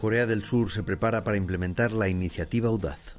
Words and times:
Corea 0.00 0.24
del 0.24 0.44
Sur 0.44 0.70
se 0.70 0.82
prepara 0.82 1.24
para 1.24 1.36
implementar 1.36 1.92
la 1.92 2.08
iniciativa 2.08 2.70
Audaz. 2.70 3.16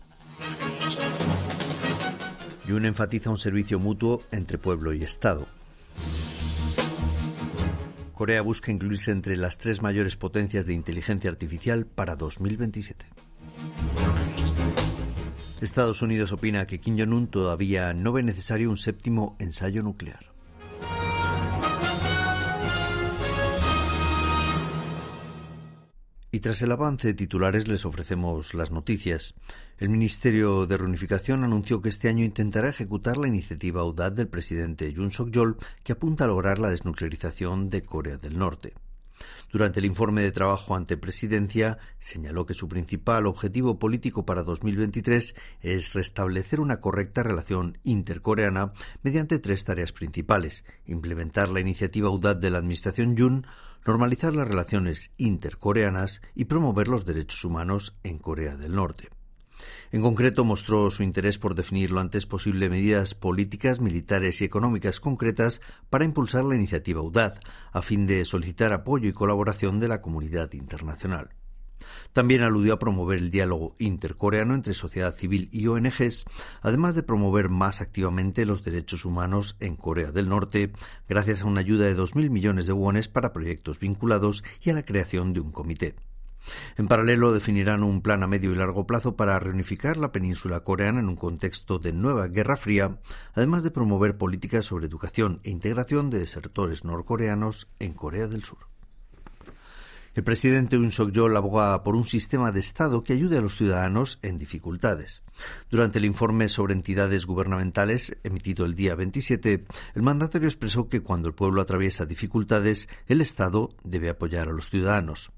Yun 2.68 2.86
enfatiza 2.86 3.30
un 3.30 3.38
servicio 3.38 3.78
mutuo 3.78 4.24
entre 4.32 4.58
pueblo 4.58 4.92
y 4.92 5.04
Estado. 5.04 5.46
Corea 8.14 8.42
busca 8.42 8.72
incluirse 8.72 9.12
entre 9.12 9.38
las 9.38 9.60
tres 9.60 9.84
mayores 9.84 10.16
potencias 10.16 10.66
de 10.66 10.74
inteligencia 10.74 11.30
artificial 11.30 11.86
para 11.86 12.16
2027. 12.16 13.06
Estados 15.62 16.02
Unidos 16.02 16.32
opina 16.32 16.66
que 16.66 16.80
Kim 16.80 16.98
Jong-un 16.98 17.28
todavía 17.28 17.94
no 17.94 18.12
ve 18.12 18.24
necesario 18.24 18.72
un 18.72 18.78
séptimo 18.78 19.36
ensayo 19.38 19.84
nuclear. 19.84 20.31
Y 26.34 26.40
tras 26.40 26.62
el 26.62 26.72
avance 26.72 27.10
de 27.10 27.14
titulares 27.14 27.68
les 27.68 27.86
ofrecemos 27.86 28.54
las 28.54 28.72
noticias. 28.72 29.34
El 29.78 29.90
Ministerio 29.90 30.66
de 30.66 30.78
Reunificación 30.78 31.44
anunció 31.44 31.82
que 31.82 31.90
este 31.90 32.08
año 32.08 32.24
intentará 32.24 32.70
ejecutar 32.70 33.18
la 33.18 33.28
iniciativa 33.28 33.82
audaz 33.82 34.16
del 34.16 34.30
presidente 34.30 34.94
Yoon 34.94 35.12
Suk-yeol 35.12 35.58
que 35.84 35.92
apunta 35.92 36.24
a 36.24 36.28
lograr 36.28 36.58
la 36.58 36.70
desnuclearización 36.70 37.70
de 37.70 37.82
Corea 37.82 38.18
del 38.18 38.38
Norte. 38.38 38.74
Durante 39.52 39.80
el 39.80 39.86
informe 39.86 40.22
de 40.22 40.32
trabajo 40.32 40.76
ante 40.76 40.98
presidencia, 40.98 41.78
señaló 42.00 42.46
que 42.46 42.54
su 42.54 42.68
principal 42.68 43.26
objetivo 43.28 43.80
político 43.80 44.26
para 44.26 44.44
2023 44.44 45.36
es 45.62 45.94
restablecer 45.94 46.60
una 46.60 46.80
correcta 46.80 47.24
relación 47.24 47.78
intercoreana 47.84 48.74
mediante 49.04 49.40
tres 49.40 49.64
tareas 49.64 49.92
principales: 49.92 50.66
implementar 50.86 51.50
la 51.50 51.60
iniciativa 51.60 52.10
audaz 52.10 52.40
de 52.40 52.50
la 52.50 52.60
administración 52.60 53.16
Yoon, 53.16 53.46
normalizar 53.86 54.36
las 54.36 54.48
relaciones 54.48 55.12
intercoreanas 55.18 56.22
y 56.36 56.46
promover 56.46 56.88
los 56.88 57.06
derechos 57.06 57.44
humanos 57.44 57.96
en 58.04 58.18
Corea 58.20 58.56
del 58.56 58.76
Norte. 58.76 59.10
En 59.92 60.02
concreto, 60.02 60.44
mostró 60.44 60.90
su 60.92 61.04
interés 61.04 61.38
por 61.38 61.56
definir 61.56 61.92
lo 61.92 62.00
antes 62.00 62.26
posible 62.26 62.70
medidas 62.70 63.16
políticas, 63.16 63.80
militares 63.80 64.42
y 64.42 64.46
económicas 64.46 65.00
concretas 65.00 65.62
para 65.90 66.06
impulsar 66.06 66.44
la 66.46 66.56
iniciativa 66.56 67.02
UDAD, 67.02 67.36
a 67.72 67.82
fin 67.82 68.08
de 68.08 68.26
solicitar 68.26 68.74
apoyo 68.74 69.10
y 69.10 69.14
colaboración 69.14 69.80
de 69.80 69.88
la 69.88 70.02
comunidad 70.02 70.52
internacional. 70.54 71.30
También 72.14 72.42
aludió 72.42 72.74
a 72.74 72.80
promover 72.80 73.20
el 73.20 73.32
diálogo 73.32 73.76
intercoreano 73.80 74.54
entre 74.54 74.74
sociedad 74.74 75.16
civil 75.16 75.50
y 75.52 75.68
ONGs, 75.68 76.26
además 76.62 76.96
de 76.96 77.04
promover 77.04 77.50
más 77.50 77.82
activamente 77.82 78.46
los 78.46 78.64
derechos 78.64 79.06
humanos 79.06 79.56
en 79.60 79.76
Corea 79.76 80.12
del 80.12 80.30
Norte, 80.30 80.72
gracias 81.08 81.42
a 81.42 81.46
una 81.46 81.62
ayuda 81.62 81.86
de 81.86 81.98
2.000 81.98 82.30
millones 82.30 82.68
de 82.68 82.74
wones 82.74 83.08
para 83.08 83.34
proyectos 83.34 83.80
vinculados 83.80 84.44
y 84.62 84.70
a 84.70 84.74
la 84.74 84.84
creación 84.84 85.34
de 85.34 85.40
un 85.40 85.52
comité. 85.52 85.96
En 86.78 86.88
paralelo, 86.88 87.34
definirán 87.34 87.84
un 87.84 88.02
plan 88.02 88.24
a 88.24 88.28
medio 88.28 88.52
y 88.52 88.56
largo 88.56 88.88
plazo 88.88 89.16
para 89.16 89.40
reunificar 89.40 89.98
la 89.98 90.12
península 90.12 90.62
coreana 90.62 91.00
en 91.00 91.10
un 91.10 91.16
contexto 91.16 91.80
de 91.80 91.94
nueva 91.94 92.28
Guerra 92.28 92.56
Fría, 92.56 93.00
además 93.34 93.64
de 93.64 93.72
promover 93.72 94.18
políticas 94.18 94.66
sobre 94.66 94.88
educación 94.88 95.40
e 95.44 95.52
integración 95.52 96.10
de 96.10 96.20
desertores 96.20 96.84
norcoreanos 96.84 97.68
en 97.80 97.94
Corea 97.94 98.28
del 98.28 98.44
Sur. 98.44 98.72
El 100.14 100.26
presidente 100.26 100.76
Yoon 100.76 100.92
Suk-yeol 100.92 101.38
aboga 101.38 101.84
por 101.84 101.96
un 101.96 102.04
sistema 102.04 102.52
de 102.52 102.60
Estado 102.60 103.02
que 103.02 103.14
ayude 103.14 103.38
a 103.38 103.42
los 103.42 103.56
ciudadanos 103.56 104.20
en 104.22 104.38
dificultades. 104.38 105.24
Durante 105.70 106.00
el 106.00 106.06
informe 106.06 106.50
sobre 106.50 106.74
entidades 106.74 107.26
gubernamentales 107.26 108.18
emitido 108.26 108.66
el 108.66 108.76
día 108.76 108.96
27, 108.96 109.66
el 109.96 110.02
mandatario 110.02 110.50
expresó 110.50 110.90
que 110.90 111.00
cuando 111.00 111.30
el 111.30 111.34
pueblo 111.34 111.62
atraviesa 111.62 112.06
dificultades, 112.06 112.90
el 113.08 113.22
Estado 113.22 113.70
debe 113.86 114.10
apoyar 114.10 114.50
a 114.50 114.52
los 114.52 114.70
ciudadanos. 114.70 115.32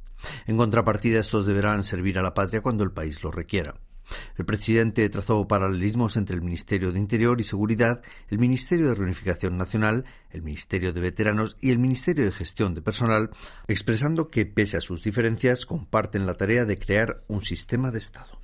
En 0.48 0.58
contrapartida, 0.58 1.20
estos 1.20 1.46
deberán 1.46 1.84
servir 1.84 2.18
a 2.20 2.22
la 2.22 2.34
patria 2.34 2.62
cuando 2.62 2.84
el 2.84 2.92
país 2.92 3.24
lo 3.24 3.32
requiera. 3.32 3.76
El 4.38 4.46
presidente 4.46 5.08
trazó 5.10 5.48
paralelismos 5.48 6.18
entre 6.18 6.36
el 6.36 6.42
Ministerio 6.42 6.92
de 6.92 7.00
Interior 7.00 7.40
y 7.40 7.44
Seguridad, 7.44 8.02
el 8.30 8.38
Ministerio 8.38 8.90
de 8.90 8.96
Reunificación 8.96 9.58
Nacional, 9.58 10.06
el 10.32 10.42
Ministerio 10.42 10.94
de 10.94 11.02
Veteranos 11.02 11.58
y 11.62 11.72
el 11.72 11.80
Ministerio 11.80 12.26
de 12.26 12.32
Gestión 12.32 12.74
de 12.74 12.82
Personal, 12.82 13.30
expresando 13.68 14.28
que, 14.28 14.46
pese 14.46 14.78
a 14.78 14.82
sus 14.82 15.04
diferencias, 15.04 15.66
comparten 15.66 16.26
la 16.26 16.36
tarea 16.36 16.66
de 16.66 16.78
crear 16.78 17.18
un 17.28 17.44
sistema 17.44 17.92
de 17.92 18.00
Estado. 18.00 18.43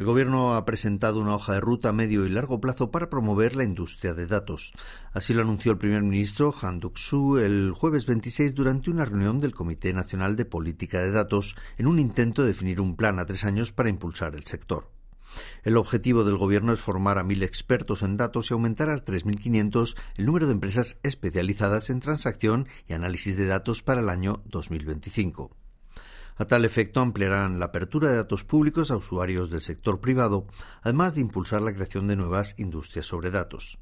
El 0.00 0.06
Gobierno 0.06 0.54
ha 0.54 0.64
presentado 0.64 1.20
una 1.20 1.34
hoja 1.34 1.52
de 1.52 1.60
ruta 1.60 1.90
a 1.90 1.92
medio 1.92 2.24
y 2.24 2.30
largo 2.30 2.58
plazo 2.58 2.90
para 2.90 3.10
promover 3.10 3.54
la 3.54 3.64
industria 3.64 4.14
de 4.14 4.24
datos. 4.24 4.72
Así 5.12 5.34
lo 5.34 5.42
anunció 5.42 5.72
el 5.72 5.76
primer 5.76 6.02
ministro 6.02 6.54
Han 6.62 6.80
Duck-soo 6.80 7.38
el 7.38 7.72
jueves 7.76 8.06
26 8.06 8.54
durante 8.54 8.88
una 8.88 9.04
reunión 9.04 9.42
del 9.42 9.54
Comité 9.54 9.92
Nacional 9.92 10.36
de 10.36 10.46
Política 10.46 11.00
de 11.00 11.10
Datos 11.10 11.54
en 11.76 11.86
un 11.86 11.98
intento 11.98 12.40
de 12.40 12.48
definir 12.48 12.80
un 12.80 12.96
plan 12.96 13.18
a 13.18 13.26
tres 13.26 13.44
años 13.44 13.72
para 13.72 13.90
impulsar 13.90 14.34
el 14.34 14.46
sector. 14.46 14.88
El 15.64 15.76
objetivo 15.76 16.24
del 16.24 16.38
Gobierno 16.38 16.72
es 16.72 16.80
formar 16.80 17.18
a 17.18 17.22
mil 17.22 17.42
expertos 17.42 18.00
en 18.00 18.16
datos 18.16 18.50
y 18.50 18.54
aumentar 18.54 18.88
a 18.88 18.96
3.500 19.04 19.96
el 20.16 20.24
número 20.24 20.46
de 20.46 20.52
empresas 20.52 20.96
especializadas 21.02 21.90
en 21.90 22.00
transacción 22.00 22.68
y 22.88 22.94
análisis 22.94 23.36
de 23.36 23.44
datos 23.44 23.82
para 23.82 24.00
el 24.00 24.08
año 24.08 24.42
2025. 24.46 25.59
A 26.40 26.46
tal 26.46 26.64
efecto, 26.64 27.00
ampliarán 27.00 27.58
la 27.58 27.66
apertura 27.66 28.08
de 28.08 28.16
datos 28.16 28.44
públicos 28.44 28.90
a 28.90 28.96
usuarios 28.96 29.50
del 29.50 29.60
sector 29.60 30.00
privado, 30.00 30.46
además 30.80 31.14
de 31.14 31.20
impulsar 31.20 31.60
la 31.60 31.74
creación 31.74 32.08
de 32.08 32.16
nuevas 32.16 32.54
industrias 32.56 33.04
sobre 33.04 33.30
datos. 33.30 33.78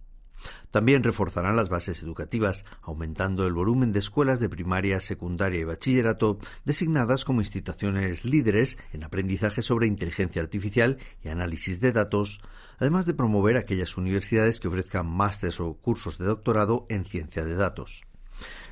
También 0.72 1.04
reforzarán 1.04 1.54
las 1.54 1.68
bases 1.68 2.02
educativas, 2.02 2.64
aumentando 2.82 3.46
el 3.46 3.52
volumen 3.52 3.92
de 3.92 4.00
escuelas 4.00 4.40
de 4.40 4.48
primaria, 4.48 4.98
secundaria 4.98 5.60
y 5.60 5.64
bachillerato 5.64 6.40
designadas 6.64 7.24
como 7.24 7.42
instituciones 7.42 8.24
líderes 8.24 8.76
en 8.92 9.04
aprendizaje 9.04 9.62
sobre 9.62 9.86
inteligencia 9.86 10.42
artificial 10.42 10.98
y 11.22 11.28
análisis 11.28 11.80
de 11.80 11.92
datos, 11.92 12.40
además 12.78 13.06
de 13.06 13.14
promover 13.14 13.56
aquellas 13.56 13.96
universidades 13.96 14.58
que 14.58 14.66
ofrezcan 14.66 15.06
másteres 15.06 15.60
o 15.60 15.74
cursos 15.74 16.18
de 16.18 16.24
doctorado 16.24 16.86
en 16.88 17.04
ciencia 17.04 17.44
de 17.44 17.54
datos. 17.54 18.07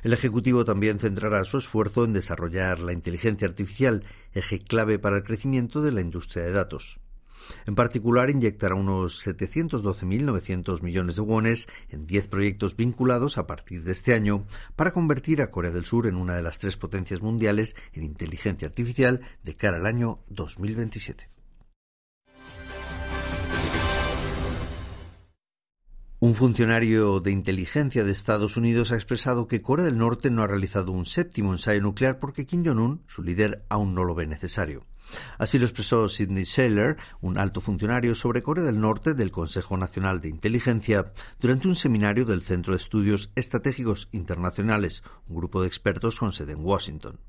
El 0.03 0.13
Ejecutivo 0.13 0.65
también 0.65 0.99
centrará 0.99 1.43
su 1.43 1.57
esfuerzo 1.57 2.05
en 2.05 2.13
desarrollar 2.13 2.79
la 2.79 2.93
inteligencia 2.93 3.47
artificial, 3.47 4.03
eje 4.33 4.59
clave 4.59 4.99
para 4.99 5.17
el 5.17 5.23
crecimiento 5.23 5.81
de 5.81 5.91
la 5.91 6.01
industria 6.01 6.43
de 6.43 6.51
datos. 6.51 6.99
En 7.65 7.75
particular, 7.75 8.29
inyectará 8.29 8.75
unos 8.75 9.25
712.900 9.25 10.81
millones 10.81 11.15
de 11.15 11.21
wones 11.21 11.67
en 11.89 12.05
10 12.05 12.27
proyectos 12.27 12.75
vinculados 12.75 13.37
a 13.37 13.47
partir 13.47 13.83
de 13.83 13.91
este 13.91 14.13
año 14.13 14.45
para 14.75 14.91
convertir 14.91 15.41
a 15.41 15.51
Corea 15.51 15.71
del 15.71 15.85
Sur 15.85 16.07
en 16.07 16.15
una 16.15 16.35
de 16.35 16.41
las 16.41 16.59
tres 16.59 16.77
potencias 16.77 17.21
mundiales 17.21 17.75
en 17.93 18.03
inteligencia 18.03 18.67
artificial 18.67 19.21
de 19.43 19.55
cara 19.55 19.77
al 19.77 19.85
año 19.85 20.19
2027. 20.29 21.36
Un 26.27 26.35
funcionario 26.35 27.21
de 27.21 27.31
inteligencia 27.31 28.03
de 28.03 28.11
Estados 28.11 28.57
Unidos 28.57 28.91
ha 28.91 28.95
expresado 28.95 29.47
que 29.47 29.61
Corea 29.61 29.85
del 29.85 29.97
Norte 29.97 30.29
no 30.29 30.43
ha 30.43 30.47
realizado 30.47 30.91
un 30.91 31.05
séptimo 31.05 31.53
ensayo 31.53 31.81
nuclear 31.81 32.19
porque 32.19 32.45
Kim 32.45 32.65
Jong-un, 32.65 33.01
su 33.07 33.23
líder, 33.23 33.63
aún 33.69 33.95
no 33.95 34.03
lo 34.03 34.13
ve 34.13 34.27
necesario. 34.27 34.85
Así 35.37 35.57
lo 35.57 35.63
expresó 35.63 36.09
Sidney 36.09 36.45
Saylor, 36.45 36.97
un 37.21 37.37
alto 37.37 37.61
funcionario 37.61 38.13
sobre 38.13 38.41
Corea 38.41 38.65
del 38.65 38.81
Norte 38.81 39.13
del 39.13 39.31
Consejo 39.31 39.77
Nacional 39.77 40.19
de 40.19 40.27
Inteligencia, 40.27 41.13
durante 41.39 41.69
un 41.69 41.77
seminario 41.77 42.25
del 42.25 42.41
Centro 42.41 42.73
de 42.73 42.79
Estudios 42.79 43.31
Estratégicos 43.35 44.09
Internacionales, 44.11 45.03
un 45.29 45.37
grupo 45.37 45.61
de 45.61 45.67
expertos 45.67 46.19
con 46.19 46.33
sede 46.33 46.51
en 46.51 46.65
Washington. 46.65 47.21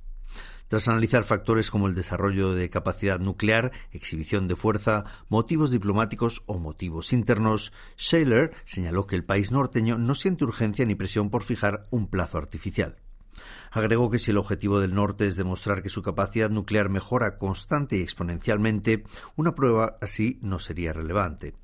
Tras 0.69 0.87
analizar 0.87 1.25
factores 1.25 1.71
como 1.71 1.89
el 1.89 1.95
desarrollo 1.95 2.53
de 2.53 2.69
capacidad 2.69 3.19
nuclear, 3.19 3.73
exhibición 3.91 4.49
de 4.49 4.57
fuerza, 4.57 5.05
motivos 5.31 5.71
diplomáticos 5.71 6.43
o 6.47 6.59
motivos 6.59 7.15
internos, 7.15 7.73
Shaler 7.97 8.53
señaló 8.65 9.07
que 9.07 9.17
el 9.17 9.25
país 9.25 9.51
norteño 9.51 9.97
no 9.97 10.15
siente 10.15 10.45
urgencia 10.45 10.85
ni 10.85 10.95
presión 10.95 11.31
por 11.31 11.43
fijar 11.43 11.83
un 11.91 12.07
plazo 12.07 12.37
artificial. 12.37 12.97
Agregó 13.71 14.11
que 14.11 14.19
si 14.19 14.31
el 14.31 14.37
objetivo 14.37 14.79
del 14.79 14.95
norte 14.95 15.27
es 15.27 15.37
demostrar 15.37 15.83
que 15.83 15.89
su 15.89 16.03
capacidad 16.03 16.51
nuclear 16.51 16.91
mejora 16.91 17.39
constante 17.39 17.97
y 17.97 18.03
exponencialmente, 18.03 19.05
una 19.37 19.55
prueba 19.55 19.97
así 20.03 20.39
no 20.43 20.59
sería 20.59 20.93
relevante. 20.93 21.55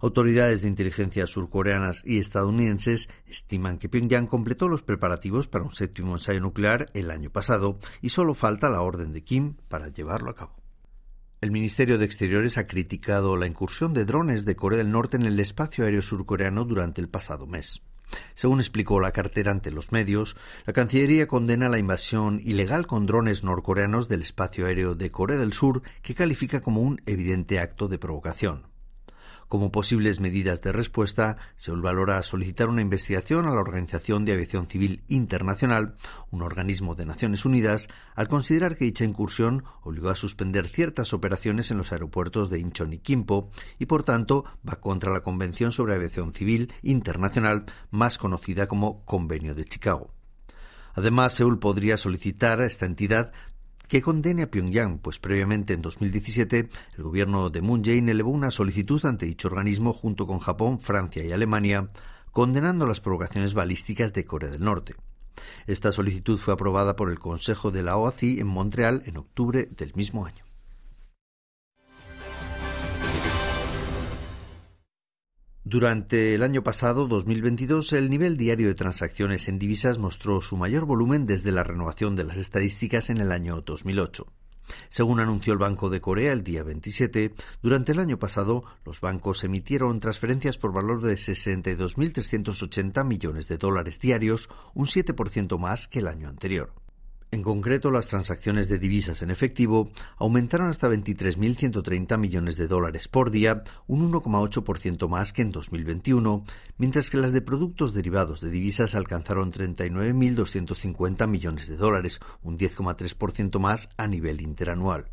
Autoridades 0.00 0.62
de 0.62 0.68
inteligencia 0.68 1.26
surcoreanas 1.26 2.02
y 2.04 2.18
estadounidenses 2.18 3.08
estiman 3.26 3.78
que 3.78 3.88
Pyongyang 3.88 4.28
completó 4.28 4.68
los 4.68 4.82
preparativos 4.82 5.48
para 5.48 5.64
un 5.64 5.74
séptimo 5.74 6.14
ensayo 6.14 6.40
nuclear 6.40 6.86
el 6.94 7.10
año 7.10 7.30
pasado 7.30 7.78
y 8.00 8.10
solo 8.10 8.34
falta 8.34 8.70
la 8.70 8.82
orden 8.82 9.12
de 9.12 9.22
Kim 9.22 9.54
para 9.68 9.88
llevarlo 9.88 10.30
a 10.30 10.34
cabo. 10.34 10.56
El 11.40 11.50
Ministerio 11.50 11.98
de 11.98 12.04
Exteriores 12.04 12.58
ha 12.58 12.66
criticado 12.66 13.36
la 13.36 13.46
incursión 13.46 13.94
de 13.94 14.04
drones 14.04 14.44
de 14.44 14.56
Corea 14.56 14.78
del 14.78 14.90
Norte 14.90 15.16
en 15.16 15.24
el 15.24 15.38
espacio 15.38 15.84
aéreo 15.84 16.02
surcoreano 16.02 16.64
durante 16.64 17.00
el 17.00 17.08
pasado 17.08 17.46
mes. 17.46 17.82
Según 18.34 18.60
explicó 18.60 19.00
la 19.00 19.12
cartera 19.12 19.52
ante 19.52 19.70
los 19.70 19.92
medios, 19.92 20.36
la 20.64 20.72
Cancillería 20.72 21.28
condena 21.28 21.68
la 21.68 21.78
invasión 21.78 22.40
ilegal 22.42 22.86
con 22.86 23.06
drones 23.06 23.44
norcoreanos 23.44 24.08
del 24.08 24.22
espacio 24.22 24.66
aéreo 24.66 24.94
de 24.94 25.10
Corea 25.10 25.38
del 25.38 25.52
Sur, 25.52 25.82
que 26.02 26.14
califica 26.14 26.60
como 26.60 26.80
un 26.80 27.00
evidente 27.06 27.60
acto 27.60 27.88
de 27.88 27.98
provocación. 27.98 28.67
Como 29.48 29.72
posibles 29.72 30.20
medidas 30.20 30.60
de 30.60 30.72
respuesta, 30.72 31.38
Seúl 31.56 31.80
valora 31.80 32.22
solicitar 32.22 32.68
una 32.68 32.82
investigación 32.82 33.46
a 33.46 33.54
la 33.54 33.60
Organización 33.60 34.26
de 34.26 34.32
Aviación 34.32 34.66
Civil 34.66 35.02
Internacional, 35.08 35.96
un 36.30 36.42
organismo 36.42 36.94
de 36.94 37.06
Naciones 37.06 37.46
Unidas, 37.46 37.88
al 38.14 38.28
considerar 38.28 38.76
que 38.76 38.84
dicha 38.84 39.06
incursión 39.06 39.64
obligó 39.80 40.10
a 40.10 40.16
suspender 40.16 40.68
ciertas 40.68 41.14
operaciones 41.14 41.70
en 41.70 41.78
los 41.78 41.92
aeropuertos 41.92 42.50
de 42.50 42.58
Incheon 42.60 42.92
y 42.92 42.98
Kimpo 42.98 43.50
y, 43.78 43.86
por 43.86 44.02
tanto, 44.02 44.44
va 44.68 44.80
contra 44.80 45.10
la 45.10 45.22
Convención 45.22 45.72
sobre 45.72 45.94
Aviación 45.94 46.34
Civil 46.34 46.70
Internacional, 46.82 47.64
más 47.90 48.18
conocida 48.18 48.68
como 48.68 49.02
Convenio 49.06 49.54
de 49.54 49.64
Chicago. 49.64 50.12
Además, 50.92 51.32
Seúl 51.32 51.58
podría 51.58 51.96
solicitar 51.96 52.60
a 52.60 52.66
esta 52.66 52.84
entidad 52.84 53.32
que 53.88 54.02
condene 54.02 54.42
a 54.42 54.50
Pyongyang, 54.50 54.98
pues 54.98 55.18
previamente 55.18 55.72
en 55.72 55.82
2017 55.82 56.68
el 56.96 57.02
gobierno 57.02 57.50
de 57.50 57.62
Moon 57.62 57.82
Jae-in 57.82 58.08
elevó 58.08 58.30
una 58.30 58.50
solicitud 58.50 59.04
ante 59.04 59.26
dicho 59.26 59.48
organismo 59.48 59.92
junto 59.92 60.26
con 60.26 60.38
Japón, 60.38 60.80
Francia 60.80 61.24
y 61.24 61.32
Alemania, 61.32 61.90
condenando 62.30 62.86
las 62.86 63.00
provocaciones 63.00 63.54
balísticas 63.54 64.12
de 64.12 64.24
Corea 64.24 64.50
del 64.50 64.64
Norte. 64.64 64.94
Esta 65.66 65.92
solicitud 65.92 66.38
fue 66.38 66.54
aprobada 66.54 66.96
por 66.96 67.10
el 67.10 67.18
Consejo 67.18 67.70
de 67.70 67.82
la 67.82 67.96
OACI 67.96 68.40
en 68.40 68.46
Montreal 68.46 69.02
en 69.06 69.16
octubre 69.16 69.66
del 69.66 69.94
mismo 69.94 70.26
año. 70.26 70.47
Durante 75.70 76.34
el 76.34 76.42
año 76.42 76.62
pasado, 76.62 77.06
2022, 77.06 77.92
el 77.92 78.08
nivel 78.08 78.38
diario 78.38 78.68
de 78.68 78.74
transacciones 78.74 79.48
en 79.48 79.58
divisas 79.58 79.98
mostró 79.98 80.40
su 80.40 80.56
mayor 80.56 80.86
volumen 80.86 81.26
desde 81.26 81.52
la 81.52 81.62
renovación 81.62 82.16
de 82.16 82.24
las 82.24 82.38
estadísticas 82.38 83.10
en 83.10 83.18
el 83.18 83.30
año 83.30 83.60
2008. 83.60 84.26
Según 84.88 85.20
anunció 85.20 85.52
el 85.52 85.58
Banco 85.58 85.90
de 85.90 86.00
Corea 86.00 86.32
el 86.32 86.42
día 86.42 86.62
27, 86.62 87.34
durante 87.60 87.92
el 87.92 87.98
año 87.98 88.18
pasado 88.18 88.64
los 88.86 89.02
bancos 89.02 89.44
emitieron 89.44 90.00
transferencias 90.00 90.56
por 90.56 90.72
valor 90.72 91.02
de 91.02 91.16
62.380 91.16 93.04
millones 93.04 93.48
de 93.48 93.58
dólares 93.58 94.00
diarios, 94.00 94.48
un 94.72 94.86
7% 94.86 95.58
más 95.58 95.86
que 95.86 95.98
el 95.98 96.06
año 96.06 96.30
anterior. 96.30 96.72
En 97.30 97.42
concreto, 97.42 97.90
las 97.90 98.08
transacciones 98.08 98.68
de 98.68 98.78
divisas 98.78 99.20
en 99.20 99.30
efectivo 99.30 99.90
aumentaron 100.16 100.68
hasta 100.68 100.88
23.130 100.88 102.16
millones 102.16 102.56
de 102.56 102.68
dólares 102.68 103.06
por 103.06 103.30
día, 103.30 103.64
un 103.86 104.10
1,8% 104.10 105.08
más 105.08 105.34
que 105.34 105.42
en 105.42 105.52
2021, 105.52 106.44
mientras 106.78 107.10
que 107.10 107.18
las 107.18 107.32
de 107.32 107.42
productos 107.42 107.92
derivados 107.92 108.40
de 108.40 108.48
divisas 108.48 108.94
alcanzaron 108.94 109.52
39.250 109.52 111.28
millones 111.28 111.68
de 111.68 111.76
dólares, 111.76 112.18
un 112.42 112.56
10,3% 112.56 113.58
más 113.58 113.90
a 113.98 114.06
nivel 114.06 114.40
interanual. 114.40 115.10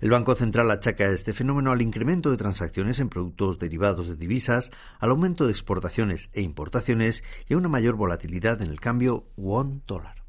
El 0.00 0.10
Banco 0.10 0.34
Central 0.34 0.70
achaca 0.72 1.06
este 1.06 1.32
fenómeno 1.32 1.70
al 1.70 1.82
incremento 1.82 2.32
de 2.32 2.36
transacciones 2.36 2.98
en 2.98 3.08
productos 3.08 3.60
derivados 3.60 4.08
de 4.08 4.16
divisas, 4.16 4.72
al 4.98 5.10
aumento 5.10 5.46
de 5.46 5.52
exportaciones 5.52 6.30
e 6.32 6.42
importaciones 6.42 7.22
y 7.48 7.54
a 7.54 7.58
una 7.58 7.68
mayor 7.68 7.94
volatilidad 7.94 8.60
en 8.60 8.70
el 8.70 8.80
cambio 8.80 9.28
won-dólar. 9.36 10.23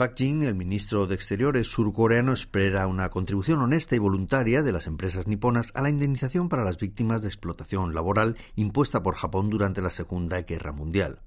Pak 0.00 0.16
Jin, 0.16 0.44
el 0.44 0.54
ministro 0.54 1.06
de 1.06 1.14
Exteriores 1.14 1.66
surcoreano, 1.66 2.32
espera 2.32 2.86
una 2.86 3.10
contribución 3.10 3.60
honesta 3.60 3.96
y 3.96 3.98
voluntaria 3.98 4.62
de 4.62 4.72
las 4.72 4.86
empresas 4.86 5.26
niponas 5.26 5.72
a 5.74 5.82
la 5.82 5.90
indemnización 5.90 6.48
para 6.48 6.64
las 6.64 6.78
víctimas 6.78 7.20
de 7.20 7.28
explotación 7.28 7.94
laboral 7.94 8.38
impuesta 8.56 9.02
por 9.02 9.14
Japón 9.14 9.50
durante 9.50 9.82
la 9.82 9.90
Segunda 9.90 10.40
Guerra 10.40 10.72
Mundial. 10.72 11.20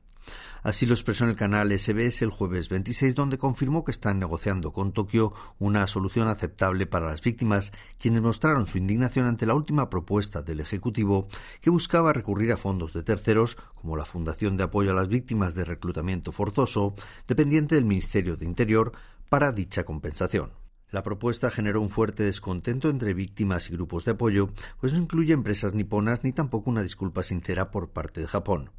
Así 0.64 0.86
lo 0.86 0.94
expresó 0.94 1.26
en 1.26 1.32
el 1.32 1.36
canal 1.36 1.78
SBS 1.78 2.22
el 2.22 2.30
jueves 2.30 2.70
26, 2.70 3.16
donde 3.16 3.38
confirmó 3.38 3.84
que 3.84 3.92
están 3.92 4.20
negociando 4.20 4.72
con 4.72 4.94
Tokio 4.94 5.34
una 5.60 5.86
solución 5.88 6.28
aceptable 6.28 6.86
para 6.86 7.08
las 7.08 7.22
víctimas, 7.22 7.74
quienes 8.00 8.22
mostraron 8.22 8.66
su 8.66 8.78
indignación 8.78 9.26
ante 9.26 9.46
la 9.46 9.56
última 9.56 9.90
propuesta 9.90 10.42
del 10.42 10.62
Ejecutivo, 10.62 11.28
que 11.60 11.70
buscaba 11.70 12.14
recurrir 12.14 12.54
a 12.54 12.58
fondos 12.58 12.94
de 12.94 13.04
terceros, 13.04 13.58
como 13.76 13.98
la 13.98 14.06
Fundación 14.06 14.56
de 14.56 14.64
Apoyo 14.64 14.92
a 14.92 14.96
las 14.96 15.10
Víctimas 15.10 15.54
de 15.54 15.66
Reclutamiento 15.66 16.32
Forzoso, 16.32 16.96
dependiente 17.28 17.76
del 17.76 17.86
Ministerio 17.86 18.38
de 18.38 18.46
Interior, 18.46 18.94
para 19.30 19.52
dicha 19.52 19.84
compensación. 19.84 20.52
La 20.94 21.02
propuesta 21.02 21.50
generó 21.50 21.82
un 21.82 21.90
fuerte 21.90 22.22
descontento 22.22 22.88
entre 22.88 23.16
víctimas 23.16 23.68
y 23.68 23.74
grupos 23.74 24.06
de 24.06 24.12
apoyo, 24.12 24.50
pues 24.80 24.94
no 24.94 25.00
incluye 25.00 25.34
empresas 25.34 25.74
niponas 25.74 26.24
ni 26.24 26.34
tampoco 26.34 26.70
una 26.70 26.84
disculpa 26.84 27.24
sincera 27.24 27.72
por 27.72 27.90
parte 27.90 28.22
de 28.22 28.28
Japón. 28.28 28.70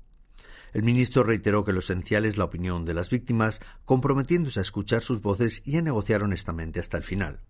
El 0.75 0.83
ministro 0.83 1.23
reiteró 1.23 1.65
que 1.65 1.73
lo 1.73 1.79
esencial 1.79 2.25
es 2.25 2.37
la 2.37 2.45
opinión 2.45 2.85
de 2.85 2.95
las 2.95 3.09
víctimas, 3.09 3.61
comprometiéndose 3.85 4.59
a 4.59 4.63
escuchar 4.63 5.03
sus 5.03 5.23
voces 5.23 5.63
y 5.65 5.77
a 5.77 5.83
negociar 5.83 6.25
honestamente 6.25 6.81
hasta 6.81 6.99
el 6.99 7.05
final. 7.05 7.41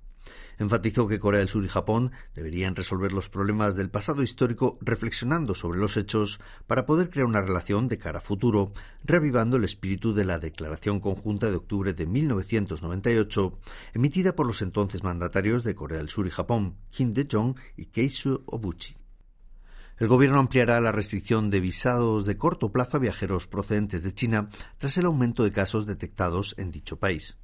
Enfatizó 0.59 1.09
que 1.09 1.19
Corea 1.19 1.41
del 1.41 1.49
Sur 1.49 1.65
y 1.65 1.69
Japón 1.69 2.13
deberían 2.35 2.77
resolver 2.77 3.13
los 3.13 3.29
problemas 3.29 3.77
del 3.77 3.91
pasado 3.91 4.23
histórico 4.23 4.79
reflexionando 4.83 5.55
sobre 5.55 5.81
los 5.81 5.97
hechos 5.97 6.39
para 6.67 6.87
poder 6.87 7.11
crear 7.11 7.27
una 7.27 7.41
relación 7.41 7.89
de 7.89 7.99
cara 7.99 8.19
a 8.19 8.23
futuro, 8.23 8.73
revivando 9.05 9.57
el 9.57 9.65
espíritu 9.65 10.15
de 10.15 10.25
la 10.25 10.39
Declaración 10.39 11.01
Conjunta 11.01 11.51
de 11.51 11.57
octubre 11.57 11.95
de 11.95 12.07
1998, 12.07 13.59
emitida 13.95 14.37
por 14.37 14.47
los 14.47 14.63
entonces 14.63 15.03
mandatarios 15.03 15.65
de 15.65 15.75
Corea 15.75 15.99
del 15.99 16.11
Sur 16.11 16.27
y 16.27 16.31
Japón, 16.31 16.77
Kim 16.91 17.15
Dae-jong 17.15 17.57
y 17.77 17.87
Keisu 17.87 18.45
Obuchi. 18.47 19.04
El 19.97 20.09
Gobierno 20.09 20.41
ampliará 20.41 20.81
la 20.81 20.91
restricción 20.91 21.51
de 21.51 21.61
visados 21.61 22.27
de 22.27 22.37
corto 22.37 22.73
plazo 22.73 22.97
a 22.97 23.01
viajeros 23.01 23.47
procedentes 23.47 24.03
de 24.03 24.13
China 24.13 24.49
tras 24.77 24.99
el 24.99 25.07
aumento 25.07 25.45
de 25.45 25.53
casos 25.53 25.87
detectados 25.87 26.57
en 26.59 26.73
dicho 26.73 26.99
país. 26.99 27.39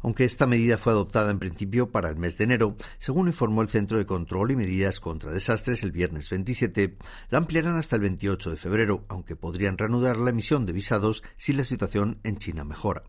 Aunque 0.00 0.24
esta 0.24 0.46
medida 0.46 0.78
fue 0.78 0.92
adoptada 0.92 1.30
en 1.30 1.38
principio 1.38 1.90
para 1.90 2.08
el 2.08 2.16
mes 2.16 2.38
de 2.38 2.44
enero, 2.44 2.76
según 2.98 3.26
informó 3.26 3.60
el 3.60 3.68
Centro 3.68 3.98
de 3.98 4.06
Control 4.06 4.50
y 4.50 4.56
Medidas 4.56 5.00
contra 5.00 5.32
Desastres 5.32 5.82
el 5.82 5.92
viernes 5.92 6.30
27, 6.30 6.96
la 7.28 7.38
ampliarán 7.38 7.76
hasta 7.76 7.96
el 7.96 8.02
28 8.02 8.50
de 8.50 8.56
febrero, 8.56 9.04
aunque 9.08 9.36
podrían 9.36 9.76
reanudar 9.76 10.18
la 10.18 10.30
emisión 10.30 10.64
de 10.64 10.72
visados 10.72 11.22
si 11.36 11.52
la 11.52 11.64
situación 11.64 12.18
en 12.22 12.38
China 12.38 12.64
mejora. 12.64 13.04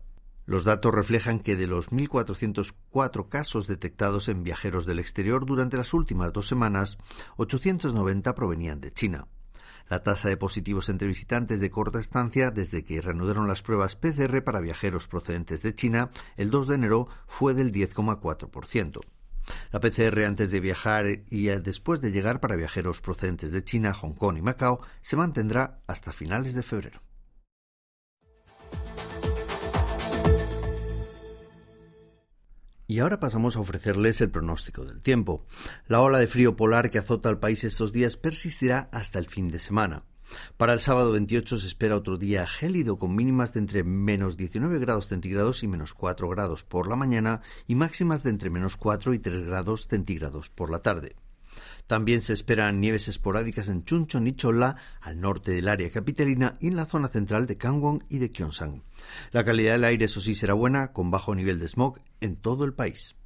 Los 0.46 0.62
datos 0.62 0.94
reflejan 0.94 1.40
que 1.40 1.56
de 1.56 1.66
los 1.66 1.90
1.404 1.90 3.28
casos 3.28 3.66
detectados 3.66 4.28
en 4.28 4.44
viajeros 4.44 4.86
del 4.86 5.00
exterior 5.00 5.44
durante 5.44 5.76
las 5.76 5.92
últimas 5.92 6.32
dos 6.32 6.46
semanas, 6.46 6.98
890 7.36 8.32
provenían 8.36 8.80
de 8.80 8.92
China. 8.92 9.26
La 9.88 10.04
tasa 10.04 10.28
de 10.28 10.36
positivos 10.36 10.88
entre 10.88 11.08
visitantes 11.08 11.60
de 11.60 11.70
corta 11.70 11.98
estancia 11.98 12.52
desde 12.52 12.84
que 12.84 13.00
reanudaron 13.00 13.48
las 13.48 13.62
pruebas 13.62 13.96
PCR 13.96 14.42
para 14.42 14.60
viajeros 14.60 15.08
procedentes 15.08 15.62
de 15.62 15.74
China 15.74 16.10
el 16.36 16.50
2 16.50 16.68
de 16.68 16.74
enero 16.76 17.08
fue 17.26 17.54
del 17.54 17.72
10,4%. 17.72 19.00
La 19.72 19.80
PCR 19.80 20.24
antes 20.24 20.50
de 20.50 20.60
viajar 20.60 21.06
y 21.28 21.46
después 21.46 22.00
de 22.00 22.12
llegar 22.12 22.40
para 22.40 22.56
viajeros 22.56 23.00
procedentes 23.00 23.52
de 23.52 23.62
China, 23.62 23.94
Hong 23.94 24.14
Kong 24.14 24.38
y 24.38 24.42
Macao 24.42 24.80
se 25.00 25.16
mantendrá 25.16 25.80
hasta 25.86 26.12
finales 26.12 26.54
de 26.54 26.62
febrero. 26.62 27.05
Y 32.88 33.00
ahora 33.00 33.18
pasamos 33.18 33.56
a 33.56 33.60
ofrecerles 33.60 34.20
el 34.20 34.30
pronóstico 34.30 34.84
del 34.84 35.00
tiempo. 35.00 35.44
La 35.88 36.00
ola 36.00 36.18
de 36.18 36.28
frío 36.28 36.54
polar 36.54 36.90
que 36.90 36.98
azota 36.98 37.28
al 37.28 37.40
país 37.40 37.64
estos 37.64 37.92
días 37.92 38.16
persistirá 38.16 38.88
hasta 38.92 39.18
el 39.18 39.28
fin 39.28 39.48
de 39.48 39.58
semana. 39.58 40.04
Para 40.56 40.72
el 40.72 40.80
sábado 40.80 41.12
28 41.12 41.58
se 41.58 41.66
espera 41.66 41.96
otro 41.96 42.16
día 42.16 42.46
gélido 42.46 42.98
con 42.98 43.14
mínimas 43.14 43.52
de 43.52 43.60
entre 43.60 43.84
menos 43.84 44.36
19 44.36 44.78
grados 44.78 45.08
centígrados 45.08 45.62
y 45.62 45.68
menos 45.68 45.94
4 45.94 46.28
grados 46.28 46.64
por 46.64 46.88
la 46.88 46.96
mañana 46.96 47.42
y 47.66 47.74
máximas 47.74 48.22
de 48.22 48.30
entre 48.30 48.50
menos 48.50 48.76
4 48.76 49.14
y 49.14 49.18
3 49.18 49.46
grados 49.46 49.86
centígrados 49.88 50.50
por 50.50 50.70
la 50.70 50.80
tarde. 50.80 51.16
También 51.86 52.20
se 52.20 52.32
esperan 52.32 52.80
nieves 52.80 53.06
esporádicas 53.06 53.68
en 53.68 53.84
Chuncheon 53.84 54.26
y 54.26 54.34
Cholla, 54.34 54.76
al 55.00 55.20
norte 55.20 55.52
del 55.52 55.68
área 55.68 55.90
capitalina 55.90 56.54
y 56.60 56.66
en 56.68 56.76
la 56.76 56.86
zona 56.86 57.08
central 57.08 57.46
de 57.46 57.54
Gangwon 57.54 58.04
y 58.08 58.18
de 58.18 58.28
Gyeongsang. 58.28 58.82
La 59.30 59.44
calidad 59.44 59.74
del 59.74 59.84
aire, 59.84 60.06
eso 60.06 60.20
sí, 60.20 60.34
será 60.34 60.54
buena, 60.54 60.92
con 60.92 61.12
bajo 61.12 61.34
nivel 61.34 61.60
de 61.60 61.68
smog 61.68 61.98
en 62.20 62.36
todo 62.36 62.64
el 62.64 62.74
país. 62.74 63.16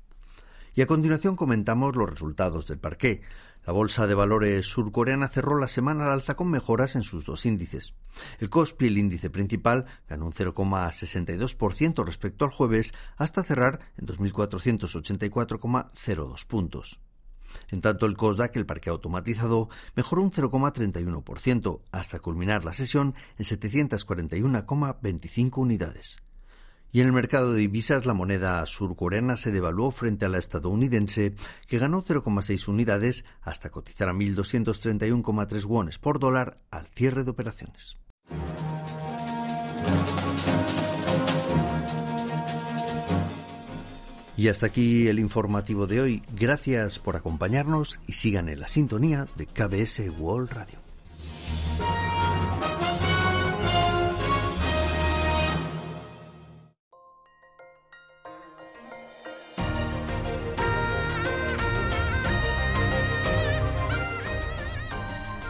Y 0.74 0.82
a 0.82 0.86
continuación 0.86 1.36
comentamos 1.36 1.96
los 1.96 2.08
resultados 2.08 2.66
del 2.66 2.78
parqué. 2.78 3.22
La 3.66 3.72
bolsa 3.72 4.06
de 4.06 4.14
valores 4.14 4.66
surcoreana 4.66 5.28
cerró 5.28 5.58
la 5.58 5.68
semana 5.68 6.04
al 6.04 6.12
alza 6.12 6.34
con 6.34 6.50
mejoras 6.50 6.96
en 6.96 7.02
sus 7.02 7.26
dos 7.26 7.44
índices. 7.44 7.94
El 8.38 8.48
Kospi, 8.48 8.86
el 8.86 8.96
índice 8.98 9.30
principal, 9.30 9.86
ganó 10.08 10.26
un 10.26 10.32
0,62% 10.32 12.04
respecto 12.04 12.44
al 12.44 12.50
jueves 12.50 12.94
hasta 13.16 13.42
cerrar 13.42 13.80
en 13.98 14.06
2.484,02 14.06 16.46
puntos. 16.46 17.00
En 17.68 17.80
tanto, 17.80 18.06
el 18.06 18.16
COSDAC, 18.16 18.54
el 18.56 18.66
parque 18.66 18.90
automatizado, 18.90 19.68
mejoró 19.94 20.22
un 20.22 20.30
0,31%, 20.30 21.80
hasta 21.90 22.20
culminar 22.20 22.64
la 22.64 22.72
sesión 22.72 23.16
en 23.38 23.44
741,25 23.44 25.58
unidades. 25.58 26.20
Y 26.92 27.00
en 27.00 27.06
el 27.06 27.12
mercado 27.12 27.52
de 27.52 27.60
divisas 27.60 28.06
la 28.06 28.14
moneda 28.14 28.64
surcoreana 28.66 29.36
se 29.36 29.52
devaluó 29.52 29.90
frente 29.90 30.26
a 30.26 30.28
la 30.28 30.38
estadounidense, 30.38 31.34
que 31.66 31.78
ganó 31.78 32.02
0,6 32.02 32.68
unidades 32.68 33.24
hasta 33.42 33.70
cotizar 33.70 34.08
a 34.08 34.12
1.231,3 34.12 35.64
wones 35.66 35.98
por 35.98 36.18
dólar 36.18 36.58
al 36.70 36.86
cierre 36.88 37.24
de 37.24 37.30
operaciones. 37.30 37.98
Y 44.36 44.48
hasta 44.48 44.66
aquí 44.66 45.06
el 45.08 45.18
informativo 45.18 45.86
de 45.86 46.00
hoy. 46.00 46.22
Gracias 46.32 46.98
por 46.98 47.14
acompañarnos 47.14 48.00
y 48.06 48.14
sigan 48.14 48.48
en 48.48 48.60
la 48.60 48.66
sintonía 48.66 49.28
de 49.36 49.46
KBS 49.46 50.08
World 50.18 50.50
Radio. 50.52 50.79